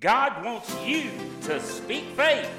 [0.00, 1.10] God wants you
[1.44, 2.50] to speak faith.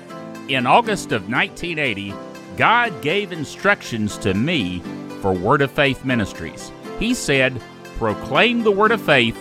[0.48, 2.12] In August of 1980,
[2.58, 4.82] God gave instructions to me
[5.22, 6.72] for Word of Faith Ministries.
[6.98, 7.62] He said,
[8.00, 9.38] Proclaim the Word of Faith,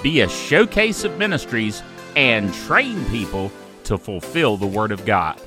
[0.00, 1.82] be a showcase of ministries,
[2.14, 3.50] and train people
[3.82, 5.40] to fulfill the Word of God.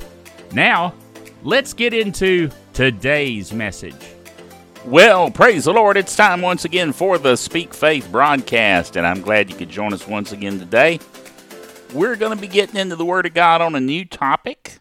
[0.51, 0.93] Now,
[1.41, 3.95] let's get into today's message.
[4.83, 5.95] Well, praise the Lord.
[5.95, 9.93] It's time once again for the Speak Faith broadcast, and I'm glad you could join
[9.93, 10.99] us once again today.
[11.93, 14.79] We're going to be getting into the Word of God on a new topic.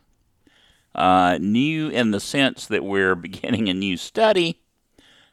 [0.95, 4.61] Uh, new in the sense that we're beginning a new study,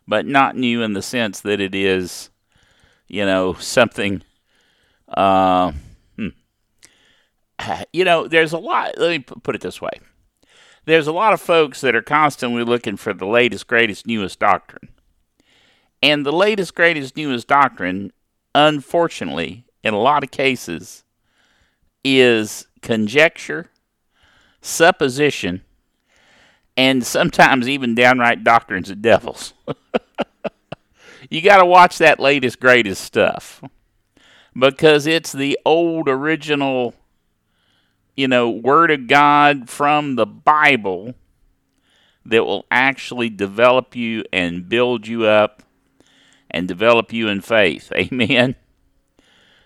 [0.08, 2.30] but not new in the sense that it is,
[3.08, 4.22] you know, something.
[5.08, 5.72] Uh,
[6.18, 6.28] hmm.
[7.94, 8.98] You know, there's a lot.
[8.98, 9.92] Let me put it this way
[10.86, 14.90] there's a lot of folks that are constantly looking for the latest, greatest, newest doctrine.
[16.02, 18.12] And the latest, greatest, newest doctrine,
[18.56, 21.04] unfortunately, in a lot of cases,
[22.04, 23.70] is conjecture,
[24.62, 25.62] supposition,
[26.78, 29.54] and sometimes even downright doctrines of devils.
[31.30, 33.62] you got to watch that latest, greatest stuff
[34.58, 36.94] because it's the old original
[38.20, 41.16] you know, Word of God from the Bible
[42.26, 45.64] that will actually develop you and build you up
[46.52, 47.94] and develop you in faith.
[47.96, 48.58] Amen.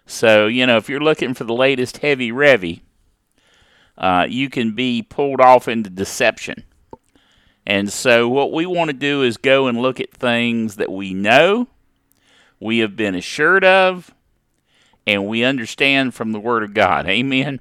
[0.06, 2.82] So, you know, if you're looking for the latest heavy revy,
[3.98, 6.64] uh, you can be pulled off into deception.
[7.66, 11.14] And so, what we want to do is go and look at things that we
[11.14, 11.68] know,
[12.60, 14.14] we have been assured of,
[15.08, 17.08] and we understand from the Word of God.
[17.08, 17.60] Amen.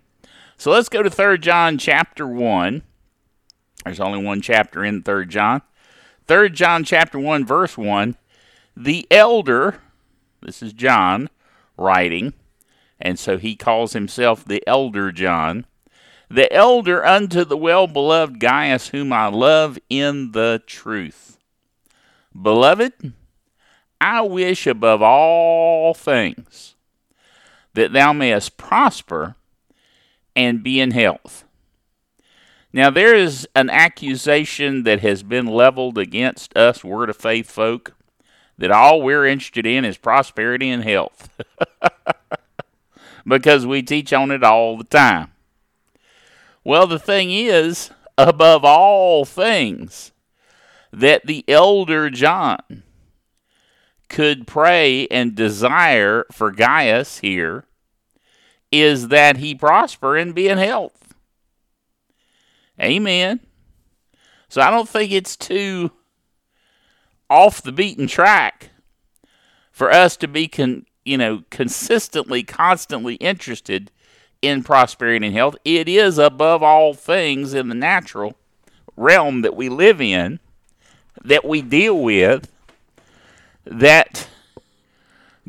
[0.57, 2.83] So let's go to 3 John chapter 1.
[3.85, 5.63] There's only one chapter in 3 John.
[6.29, 8.17] 3 John chapter 1 verse 1.
[8.77, 9.81] The elder,
[10.41, 11.29] this is John
[11.83, 12.33] writing,
[13.01, 15.67] and so he calls himself the elder John.
[16.31, 21.37] The elder unto the well beloved Gaius, whom I love in the truth.
[22.41, 23.13] Beloved,
[24.01, 26.75] I wish above all things
[27.75, 29.37] that thou mayest prosper
[30.35, 31.45] and be in health.
[32.73, 37.95] Now, there is an accusation that has been leveled against us Word of Faith folk
[38.59, 41.31] that all we're interested in is prosperity and health.
[43.27, 45.33] because we teach on it all the time.
[46.65, 50.13] Well, the thing is, above all things,
[50.93, 52.83] that the elder John
[54.09, 57.65] could pray and desire for Gaius here
[58.71, 61.15] is that he prosper and be in health.
[62.81, 63.41] Amen.
[64.49, 65.93] So I don't think it's too
[67.33, 68.69] off the beaten track
[69.71, 73.91] for us to be con, you know consistently constantly interested
[74.43, 75.57] in prosperity and health.
[75.65, 78.37] It is above all things in the natural
[78.97, 80.41] realm that we live in
[81.25, 82.53] that we deal with
[83.65, 84.29] that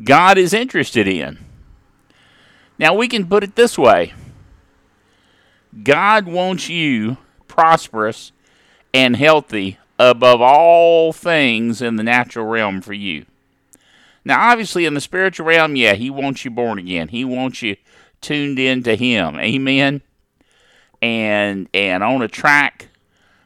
[0.02, 1.38] God is interested in.
[2.78, 4.14] Now, we can put it this way
[5.82, 8.32] God wants you prosperous
[8.92, 13.26] and healthy above all things in the natural realm for you.
[14.24, 17.08] Now, obviously, in the spiritual realm, yeah, He wants you born again.
[17.08, 17.76] He wants you
[18.20, 19.38] tuned in to Him.
[19.38, 20.00] Amen.
[21.02, 22.88] And and on a track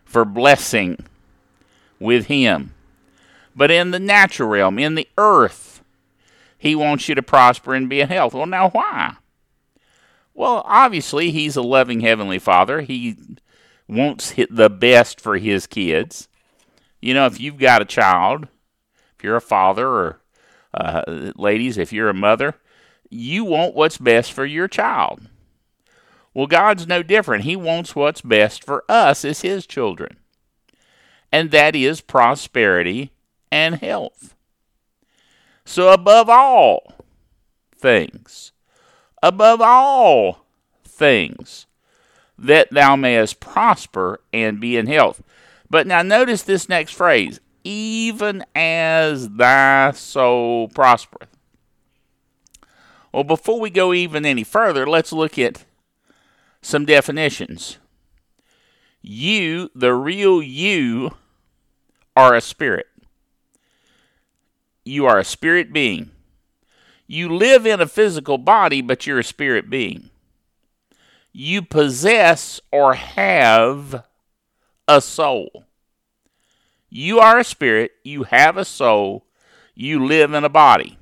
[0.04, 1.04] for blessing
[1.98, 2.74] with Him.
[3.56, 5.68] But in the natural realm, in the earth,
[6.58, 8.34] he wants you to prosper and be in health.
[8.34, 9.16] Well, now why?
[10.34, 12.80] Well, obviously, He's a loving Heavenly Father.
[12.80, 13.16] He
[13.88, 16.28] wants the best for His kids.
[17.00, 18.48] You know, if you've got a child,
[19.16, 20.20] if you're a father or
[20.74, 22.54] uh, ladies, if you're a mother,
[23.08, 25.28] you want what's best for your child.
[26.34, 27.44] Well, God's no different.
[27.44, 30.18] He wants what's best for us as His children,
[31.32, 33.12] and that is prosperity
[33.50, 34.34] and health.
[35.64, 36.94] So, above all
[37.76, 38.52] things,
[39.22, 40.46] above all
[40.84, 41.66] things,
[42.38, 45.22] that thou mayest prosper and be in health.
[45.70, 51.28] But now notice this next phrase even as thy soul prospereth.
[53.12, 55.64] Well, before we go even any further, let's look at
[56.62, 57.78] some definitions.
[59.02, 61.10] You, the real you,
[62.16, 62.86] are a spirit
[64.88, 66.10] you are a spirit being.
[67.06, 70.10] You live in a physical body, but you're a spirit being.
[71.32, 74.04] You possess or have
[74.88, 75.64] a soul.
[76.88, 79.26] You are a spirit, you have a soul,
[79.74, 80.98] you live in a body.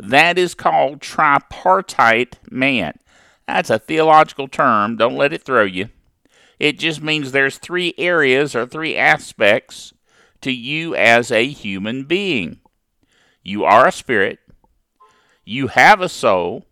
[0.00, 2.94] That is called tripartite man.
[3.46, 4.96] That's a theological term.
[4.96, 5.90] Don't let it throw you.
[6.58, 9.92] It just means there's three areas or three aspects
[10.40, 12.60] to you as a human being.
[13.42, 14.38] You are a spirit,
[15.44, 16.64] you have a soul,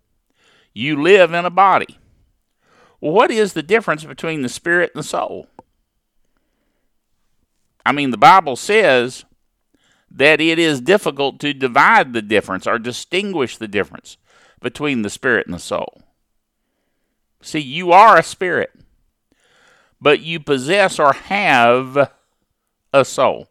[0.72, 1.99] you live in a body.
[2.99, 5.49] What is the difference between the spirit and the soul?
[7.87, 9.25] I mean, the Bible says
[10.11, 14.17] that it is difficult to divide the difference or distinguish the difference
[14.61, 16.03] between the spirit and the soul.
[17.41, 18.73] See, you are a spirit,
[20.00, 22.11] but you possess or have
[22.93, 23.47] a soul.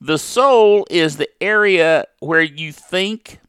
[0.00, 3.40] The soul is the area where you think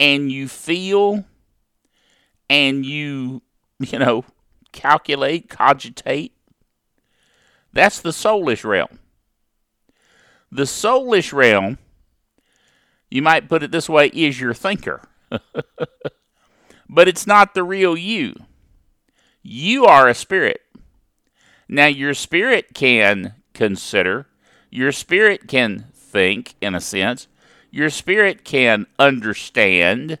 [0.00, 1.24] and you feel
[2.50, 3.42] and you,
[3.78, 4.24] you know,
[4.72, 6.32] calculate, cogitate.
[7.72, 8.98] That's the soulish realm.
[10.54, 11.78] The soulish realm,
[13.10, 15.02] you might put it this way, is your thinker.
[16.88, 18.36] but it's not the real you.
[19.42, 20.60] You are a spirit.
[21.68, 24.28] Now, your spirit can consider,
[24.70, 27.26] your spirit can think, in a sense,
[27.72, 30.20] your spirit can understand,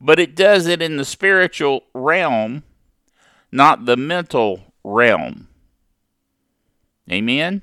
[0.00, 2.64] but it does it in the spiritual realm,
[3.52, 5.46] not the mental realm.
[7.08, 7.62] Amen.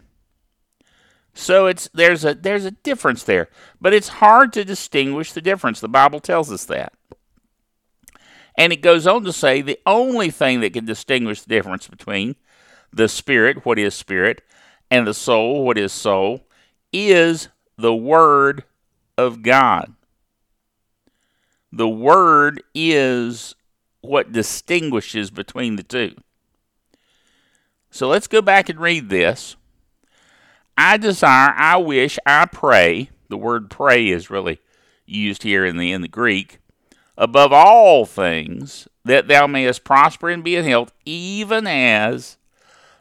[1.38, 3.48] So it's there's a there's a difference there,
[3.80, 5.80] but it's hard to distinguish the difference.
[5.80, 6.94] The Bible tells us that.
[8.57, 12.38] And it goes on to say the only thing that can distinguish the difference between
[12.92, 14.42] the spirit, what is spirit,
[14.89, 16.42] and the soul, what is soul,
[16.92, 18.63] is the Word
[19.16, 19.94] of God.
[21.72, 23.54] The Word is
[24.01, 26.16] what distinguishes between the two.
[27.92, 29.56] So let's go back and read this.
[30.77, 33.09] I desire, I wish, I pray.
[33.29, 34.59] The word pray is really
[35.06, 36.59] used here in the in the Greek.
[37.18, 42.38] Above all things, that thou mayest prosper and be in health, even as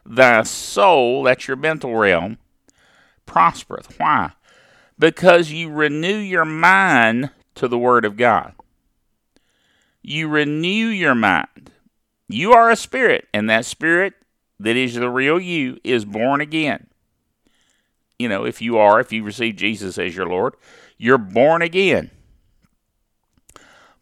[0.05, 2.39] thy soul, that's your mental realm,
[3.25, 3.99] prospereth.
[3.99, 4.31] Why?
[4.97, 8.53] Because you renew your mind to the Word of God.
[10.01, 11.71] You renew your mind.
[12.27, 14.13] You are a spirit, and that spirit
[14.59, 16.87] that is the real you is born again.
[18.19, 20.55] You know, if you are, if you receive Jesus as your Lord,
[20.97, 22.11] you're born again.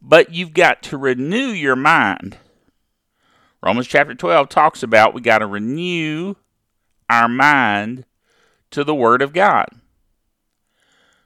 [0.02, 2.38] But you've got to renew your mind
[3.66, 6.36] Romans chapter 12 talks about we got to renew
[7.10, 8.06] our mind
[8.70, 9.66] to the Word of God.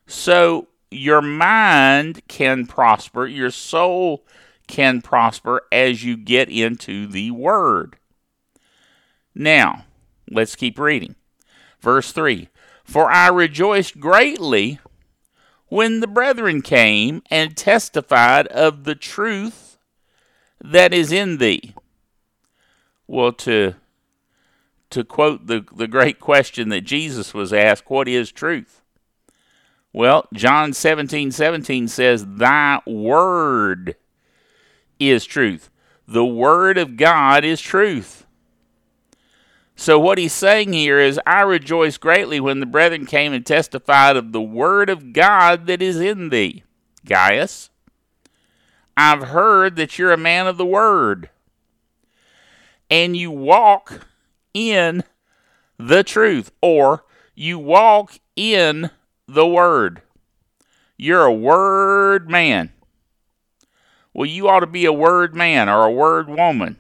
[0.08, 4.26] So your mind can prosper, your soul
[4.68, 7.98] can prosper as you get into the Word.
[9.36, 9.84] Now,
[10.32, 11.16] let's keep reading.
[11.82, 12.48] Verse 3
[12.90, 14.80] For I rejoiced greatly
[15.68, 19.78] when the brethren came and testified of the truth
[20.60, 21.76] that is in thee
[23.10, 23.74] well, to
[24.92, 28.84] to quote the the great question that Jesus was asked, what is truth?
[29.92, 33.96] Well, John 17, 17 says, Thy word
[35.00, 35.72] is truth.
[36.08, 38.28] The word of God is truth.
[39.80, 44.18] So, what he's saying here is, I rejoice greatly when the brethren came and testified
[44.18, 46.64] of the word of God that is in thee.
[47.06, 47.70] Gaius,
[48.98, 51.30] I've heard that you're a man of the word
[52.90, 54.06] and you walk
[54.54, 55.06] in
[55.78, 58.92] the truth or you walk in
[59.30, 60.02] the word.
[60.98, 62.74] You're a word man.
[64.14, 66.76] Well, you ought to be a word man or a word woman,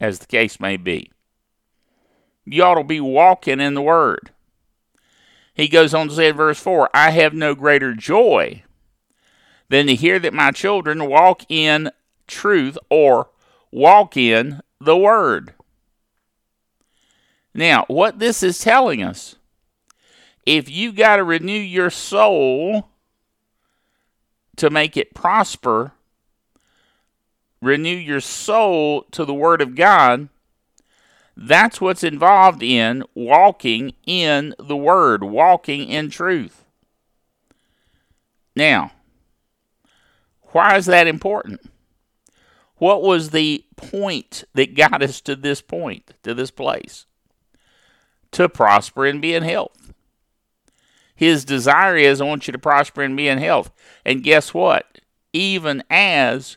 [0.00, 1.12] as the case may be.
[2.44, 4.30] You ought to be walking in the word.
[5.54, 8.62] He goes on to say in verse 4 I have no greater joy
[9.68, 11.90] than to hear that my children walk in
[12.26, 13.30] truth or
[13.70, 15.54] walk in the Word.
[17.54, 19.36] Now, what this is telling us,
[20.44, 22.88] if you got to renew your soul
[24.56, 25.92] to make it prosper,
[27.60, 30.28] renew your soul to the Word of God,
[31.36, 36.64] that's what's involved in walking in the Word, walking in truth.
[38.54, 38.92] Now,
[40.52, 41.60] why is that important?
[42.76, 47.06] What was the point that got us to this point, to this place?
[48.32, 49.92] To prosper and be in health.
[51.14, 53.70] His desire is, I want you to prosper and be in health.
[54.04, 55.00] And guess what?
[55.32, 56.56] Even as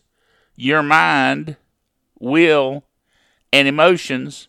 [0.55, 1.57] your mind,
[2.19, 2.83] will,
[3.53, 4.47] and emotions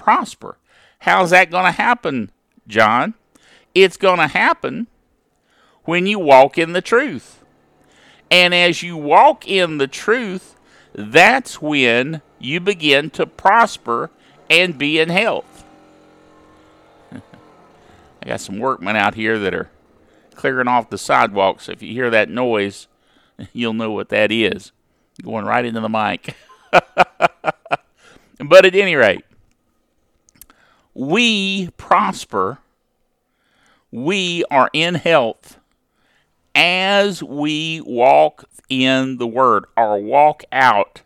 [0.00, 0.56] prosper.
[1.00, 2.30] How's that going to happen,
[2.66, 3.14] John?
[3.74, 4.86] It's going to happen
[5.84, 7.44] when you walk in the truth.
[8.30, 10.56] And as you walk in the truth,
[10.94, 14.10] that's when you begin to prosper
[14.48, 15.64] and be in health.
[17.12, 17.20] I
[18.26, 19.70] got some workmen out here that are
[20.34, 21.68] clearing off the sidewalks.
[21.68, 22.88] If you hear that noise,
[23.52, 24.72] you'll know what that is.
[25.22, 26.34] Going right into the mic.
[26.72, 29.24] but at any rate,
[30.94, 32.58] we prosper,
[33.90, 35.58] we are in health
[36.54, 41.02] as we walk in the Word or walk out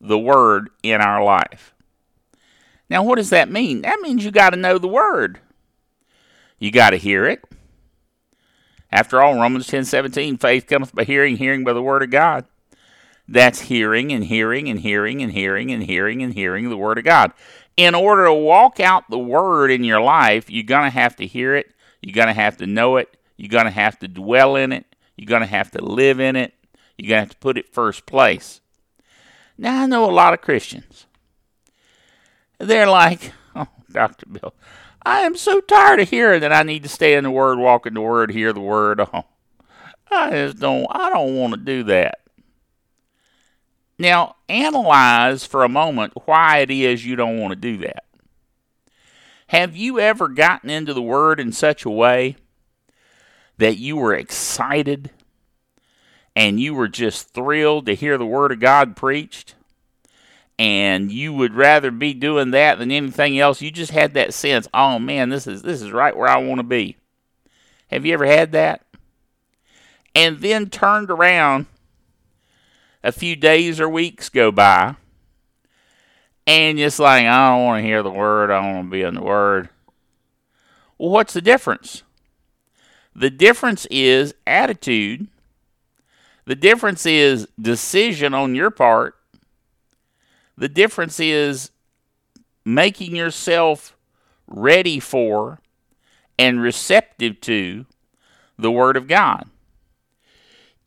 [0.00, 1.74] the Word in our life.
[2.90, 3.82] Now, what does that mean?
[3.82, 5.40] That means you got to know the Word.
[6.58, 7.44] You got to hear it.
[8.90, 12.46] After all, Romans 10 17, faith cometh by hearing, hearing by the Word of God.
[13.28, 17.04] That's hearing and hearing and hearing and hearing and hearing and hearing the Word of
[17.04, 17.32] God.
[17.78, 21.26] In order to walk out the Word in your life, you're going to have to
[21.28, 21.72] hear it.
[22.02, 23.16] You're going to have to know it.
[23.36, 24.84] You're going to have to dwell in it.
[25.16, 26.54] You're going to have to live in it.
[26.96, 28.60] You're going to have to put it first place.
[29.56, 31.06] Now, I know a lot of Christians.
[32.58, 34.26] They're like, oh, Dr.
[34.26, 34.54] Bill,
[35.04, 37.86] I am so tired of hearing that I need to stay in the Word, walk
[37.86, 39.00] in the Word, hear the Word.
[39.00, 39.24] Oh,
[40.10, 42.22] I just don't, I don't want to do that.
[43.98, 48.04] Now, analyze for a moment why it is you don't want to do that.
[49.48, 52.36] Have you ever gotten into the Word in such a way
[53.56, 55.10] that you were excited
[56.36, 59.54] and you were just thrilled to hear the Word of God preached?
[60.60, 63.62] And you would rather be doing that than anything else.
[63.62, 66.58] You just had that sense, oh man, this is this is right where I want
[66.58, 66.96] to be.
[67.90, 68.84] Have you ever had that?
[70.14, 71.66] And then turned around
[73.02, 74.96] a few days or weeks go by,
[76.46, 79.02] and it's like, I don't want to hear the word, I don't want to be
[79.02, 79.68] in the word.
[80.96, 82.02] Well, what's the difference?
[83.14, 85.28] The difference is attitude.
[86.44, 89.16] The difference is decision on your part.
[90.56, 91.70] The difference is
[92.64, 93.96] making yourself
[94.46, 95.60] ready for
[96.38, 97.86] and receptive to
[98.58, 99.48] the Word of God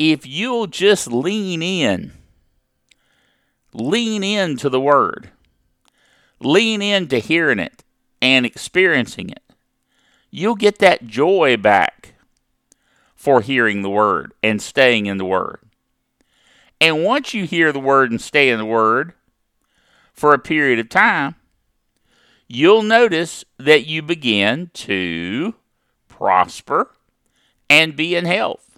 [0.09, 2.11] if you'll just lean in,
[3.71, 5.29] lean into the Word,
[6.39, 7.83] lean into hearing it
[8.19, 9.43] and experiencing it,
[10.31, 12.15] you'll get that joy back
[13.13, 15.59] for hearing the Word and staying in the Word.
[16.79, 19.13] And once you hear the Word and stay in the Word
[20.13, 21.35] for a period of time,
[22.47, 25.53] you'll notice that you begin to
[26.07, 26.89] prosper
[27.69, 28.70] and be in health.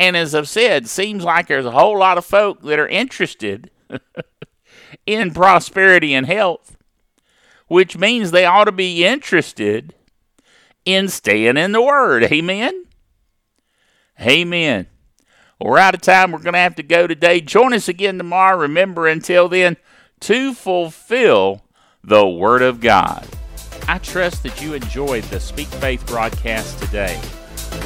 [0.00, 3.70] And as I've said, seems like there's a whole lot of folk that are interested
[5.06, 6.76] in prosperity and health,
[7.66, 9.94] which means they ought to be interested
[10.84, 12.24] in staying in the Word.
[12.24, 12.84] Amen?
[14.20, 14.86] Amen.
[15.60, 16.32] we're out of time.
[16.32, 17.40] We're going to have to go today.
[17.40, 18.56] Join us again tomorrow.
[18.58, 19.76] Remember, until then,
[20.20, 21.64] to fulfill
[22.02, 23.26] the Word of God.
[23.86, 27.20] I trust that you enjoyed the Speak Faith broadcast today.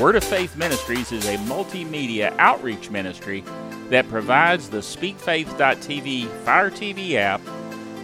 [0.01, 3.45] Word of Faith Ministries is a multimedia outreach ministry
[3.91, 7.41] that provides the SpeakFaith.tv Fire TV app,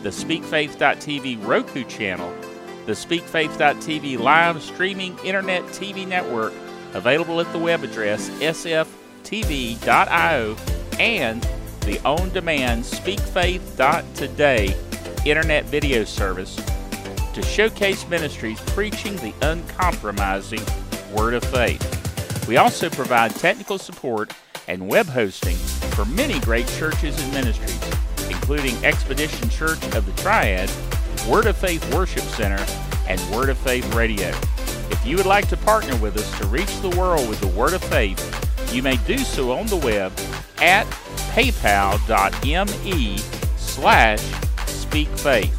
[0.03, 2.33] the SpeakFaith.tv Roku channel,
[2.87, 6.53] the SpeakFaith.tv live streaming internet TV network
[6.95, 8.77] available at the web address sftv.io
[10.99, 11.49] and
[11.81, 14.77] the on demand SpeakFaith.today
[15.25, 16.57] internet video service
[17.35, 20.63] to showcase ministries preaching the uncompromising
[21.13, 22.47] Word of Faith.
[22.49, 24.33] We also provide technical support
[24.69, 27.81] and web hosting for many great churches and ministries,
[28.31, 30.71] including Expedition Church of the Triad,
[31.29, 32.65] Word of Faith Worship Center,
[33.07, 34.29] and Word of Faith Radio.
[34.91, 37.73] If you would like to partner with us to reach the world with the Word
[37.73, 40.13] of Faith, you may do so on the web
[40.59, 40.87] at
[41.35, 43.19] paypal.me
[43.57, 44.21] slash
[44.67, 45.55] speakfaith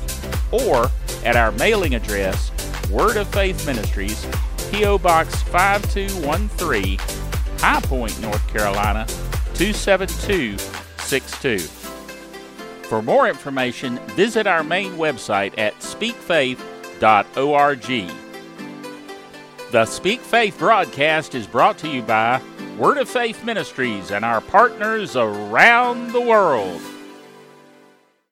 [0.52, 0.90] or
[1.26, 2.52] at our mailing address,
[2.90, 4.26] Word of Faith Ministries,
[4.72, 4.98] P.O.
[5.00, 6.98] Box 5213,
[7.60, 9.06] High Point, North Carolina
[9.56, 11.60] 27262.
[12.88, 18.12] For more information, visit our main website at speakfaith.org.
[19.72, 22.42] The Speak Faith broadcast is brought to you by
[22.78, 26.82] Word of Faith Ministries and our partners around the world.